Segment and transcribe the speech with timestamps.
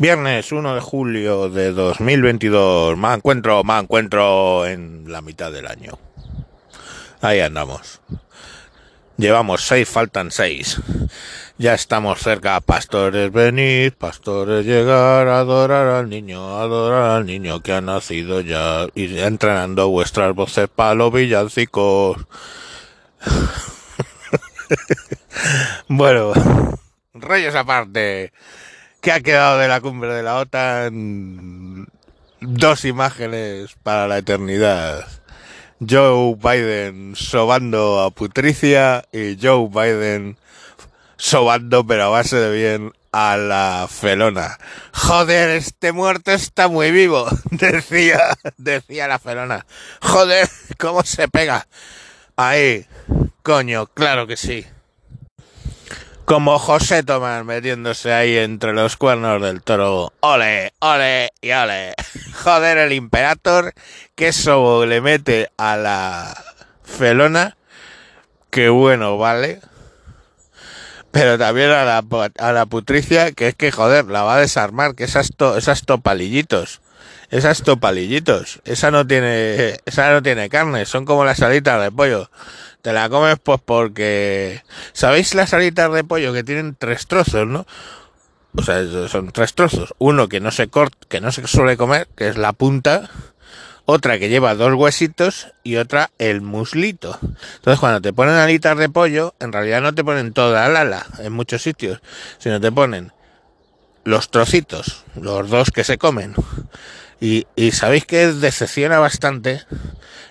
[0.00, 2.96] Viernes 1 de julio de 2022.
[2.96, 5.98] Me encuentro, me encuentro en la mitad del año.
[7.20, 8.00] Ahí andamos.
[9.16, 10.80] Llevamos seis, faltan seis.
[11.58, 12.60] Ya estamos cerca.
[12.60, 18.86] Pastores, venid, pastores, llegar, adorar al niño, adorar al niño que ha nacido ya.
[18.94, 22.24] Y entrenando vuestras voces para los villancicos.
[25.88, 26.34] bueno,
[27.14, 28.32] reyes aparte.
[29.00, 31.86] ¿Qué ha quedado de la cumbre de la OTAN?
[32.40, 35.06] Dos imágenes para la eternidad.
[35.78, 40.36] Joe Biden sobando a Putricia y Joe Biden
[41.16, 44.58] sobando, pero a base de bien, a la felona.
[44.92, 49.64] Joder, este muerto está muy vivo, decía, decía la felona.
[50.02, 51.68] Joder, cómo se pega.
[52.34, 52.84] Ahí,
[53.44, 54.66] coño, claro que sí
[56.28, 60.12] como José Tomás metiéndose ahí entre los cuernos del toro.
[60.20, 61.94] Ole, ole y ole.
[62.44, 63.72] Joder, el Imperator,
[64.14, 66.44] que eso le mete a la
[66.84, 67.56] felona.
[68.50, 69.62] Que bueno, vale.
[71.12, 72.04] Pero también a la,
[72.38, 75.86] a la putricia, que es que joder, la va a desarmar, que esas, to, esas
[75.86, 76.82] topalillitos.
[77.30, 78.60] Esas topalillitos.
[78.64, 82.30] Esa no tiene, esa no tiene carne, son como las alitas de pollo.
[82.82, 84.62] Te la comes pues porque...
[84.92, 87.66] ¿Sabéis las alitas de pollo que tienen tres trozos, no?
[88.54, 89.94] O sea, son tres trozos.
[89.98, 93.10] Uno que no se corta, que no se suele comer, que es la punta.
[93.84, 97.18] Otra que lleva dos huesitos y otra el muslito.
[97.22, 101.06] Entonces cuando te ponen alitas de pollo, en realidad no te ponen toda la ala
[101.18, 102.00] en muchos sitios,
[102.38, 103.12] sino te ponen
[104.04, 106.34] los trocitos, los dos que se comen.
[107.20, 109.64] Y, y sabéis que decepciona bastante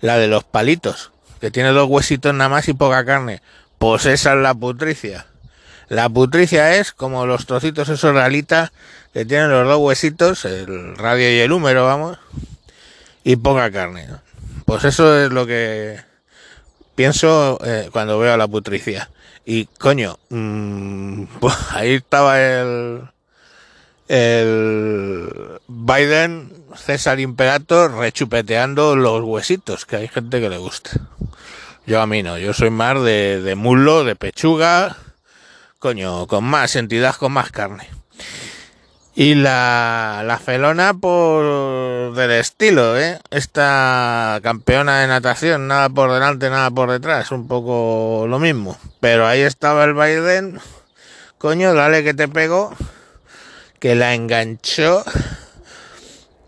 [0.00, 3.42] la de los palitos que tiene dos huesitos nada más y poca carne.
[3.78, 5.26] Pues esa es la putricia.
[5.88, 8.70] La putricia es como los trocitos esos de
[9.12, 12.16] que tienen los dos huesitos, el radio y el húmero, vamos,
[13.24, 14.06] y poca carne.
[14.66, 15.98] Pues eso es lo que
[16.94, 19.10] pienso eh, cuando veo a la putricia.
[19.44, 23.02] Y coño, mmm, pues ahí estaba el
[24.12, 30.90] el Biden, César Imperator, rechupeteando los huesitos, que hay gente que le gusta.
[31.86, 34.98] Yo a mí no, yo soy más de, de de pechuga,
[35.78, 37.88] coño, con más entidad, con más carne.
[39.14, 43.18] Y la, la felona por del estilo, ¿eh?
[43.30, 48.76] Esta campeona de natación, nada por delante, nada por detrás, un poco lo mismo.
[49.00, 50.60] Pero ahí estaba el Biden,
[51.38, 52.74] coño, dale que te pego
[53.82, 55.02] que la enganchó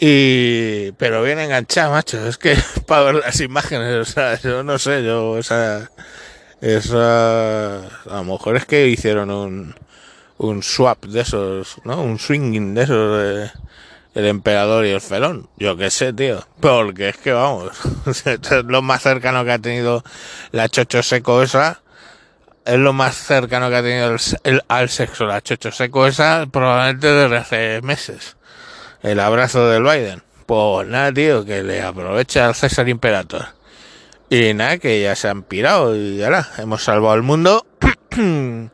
[0.00, 2.24] y pero bien enganchada, macho.
[2.28, 2.56] Es que
[2.86, 5.90] para ver las imágenes, o sea, yo no sé, yo esa
[6.60, 9.74] esa a lo mejor es que hicieron un
[10.38, 12.00] un swap de esos, ¿no?
[12.00, 13.50] Un swinging de esos
[14.14, 15.48] el emperador y el felón.
[15.56, 16.46] Yo qué sé, tío.
[16.60, 17.72] Porque es que vamos,
[18.06, 20.04] es lo más cercano que ha tenido
[20.52, 21.82] la chocho seco esa
[22.66, 27.06] es lo más cercano que ha tenido el, al sexo, la chocho seco esa, probablemente
[27.06, 28.36] desde hace meses.
[29.02, 30.22] El abrazo del Biden.
[30.46, 33.46] Pues nada, tío, que le aprovecha al César Imperator.
[34.28, 37.64] Y nada, que ya se han pirado y ya hemos salvado al mundo.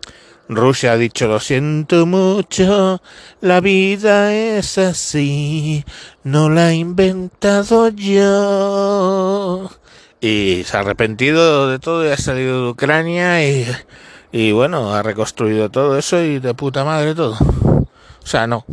[0.49, 3.01] Rusia ha dicho lo siento mucho,
[3.41, 5.85] la vida es así,
[6.25, 9.71] no la he inventado yo
[10.23, 13.67] y se ha arrepentido de todo y ha salido de Ucrania y,
[14.31, 17.37] y bueno, ha reconstruido todo eso y de puta madre todo.
[17.41, 18.65] O sea, no.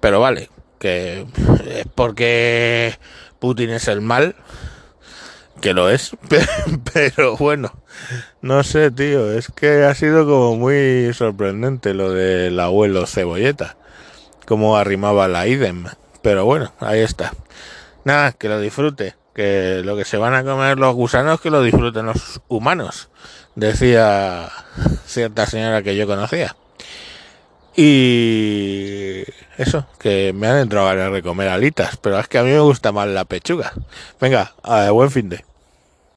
[0.00, 0.50] Pero vale,
[0.80, 1.26] que
[1.64, 2.98] es porque
[3.38, 4.34] Putin es el mal,
[5.60, 6.10] que lo es,
[6.92, 7.72] pero bueno,
[8.42, 13.76] no sé, tío, es que ha sido como muy sorprendente lo del abuelo cebolleta,
[14.44, 15.84] como arrimaba la idem,
[16.20, 17.32] pero bueno, ahí está.
[18.04, 21.62] Nada, que lo disfrute que lo que se van a comer los gusanos que lo
[21.62, 23.08] disfruten los humanos,
[23.54, 24.50] decía
[25.06, 26.56] cierta señora que yo conocía.
[27.76, 29.22] Y
[29.56, 32.60] eso, que me han entrado ganas de comer alitas, pero es que a mí me
[32.60, 33.72] gusta más la pechuga.
[34.20, 34.54] Venga,
[34.90, 35.49] buen fin de.